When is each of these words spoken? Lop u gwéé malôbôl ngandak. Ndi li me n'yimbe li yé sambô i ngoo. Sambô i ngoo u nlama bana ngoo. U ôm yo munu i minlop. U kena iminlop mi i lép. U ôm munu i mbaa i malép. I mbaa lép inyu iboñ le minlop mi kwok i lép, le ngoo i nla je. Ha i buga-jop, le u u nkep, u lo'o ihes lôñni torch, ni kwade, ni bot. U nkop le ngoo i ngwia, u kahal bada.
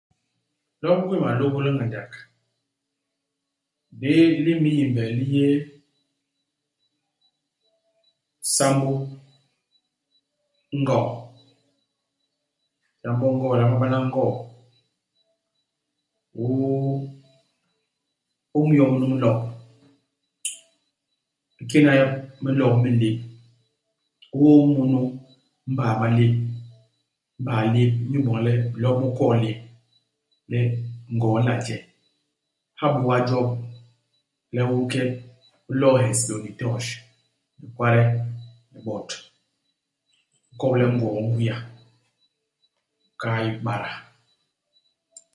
Lop 0.83 0.99
u 1.01 1.05
gwéé 1.09 1.23
malôbôl 1.25 1.67
ngandak. 1.73 2.11
Ndi 3.95 4.13
li 4.43 4.51
me 4.61 4.69
n'yimbe 4.73 5.03
li 5.17 5.25
yé 5.37 5.47
sambô 8.55 8.93
i 10.75 10.75
ngoo. 10.83 11.09
Sambô 13.01 13.25
i 13.27 13.33
ngoo 13.35 13.51
u 13.53 13.55
nlama 13.57 13.75
bana 13.81 13.97
ngoo. 14.09 14.33
U 16.43 16.45
ôm 18.57 18.69
yo 18.77 18.83
munu 18.91 19.05
i 19.05 19.09
minlop. 19.11 19.39
U 21.61 21.63
kena 21.71 21.91
iminlop 21.99 22.73
mi 22.83 22.89
i 22.95 22.99
lép. 23.01 23.17
U 24.37 24.39
ôm 24.55 24.65
munu 24.75 24.99
i 25.11 25.15
mbaa 25.71 25.93
i 25.95 25.99
malép. 26.01 26.33
I 27.37 27.39
mbaa 27.41 27.63
lép 27.75 27.91
inyu 28.03 28.19
iboñ 28.21 28.37
le 28.47 28.51
minlop 28.71 28.95
mi 29.01 29.07
kwok 29.17 29.31
i 29.37 29.39
lép, 29.45 29.59
le 30.51 30.59
ngoo 31.15 31.35
i 31.39 31.41
nla 31.43 31.55
je. 31.65 31.77
Ha 32.79 32.85
i 32.89 32.93
buga-jop, 32.95 33.49
le 34.55 34.61
u 34.71 34.73
u 34.81 34.85
nkep, 34.85 35.09
u 35.69 35.71
lo'o 35.81 35.95
ihes 36.01 36.21
lôñni 36.27 36.51
torch, 36.59 36.89
ni 37.59 37.65
kwade, 37.75 38.03
ni 38.71 38.77
bot. 38.85 39.09
U 40.49 40.51
nkop 40.53 40.73
le 40.79 40.85
ngoo 40.95 41.13
i 41.19 41.21
ngwia, 41.27 41.55
u 43.07 43.11
kahal 43.21 43.47
bada. 43.65 43.89